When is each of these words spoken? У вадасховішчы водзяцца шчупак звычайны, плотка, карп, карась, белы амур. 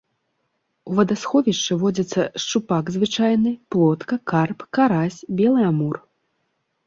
У 0.91 0.95
вадасховішчы 0.99 1.73
водзяцца 1.81 2.21
шчупак 2.45 2.85
звычайны, 2.95 3.51
плотка, 3.75 4.15
карп, 4.31 4.59
карась, 4.77 5.19
белы 5.43 5.61
амур. 5.71 5.95